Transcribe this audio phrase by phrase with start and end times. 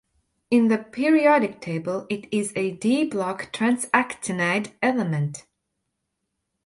[0.49, 5.45] In the periodic table, it is a d-block transactinide element.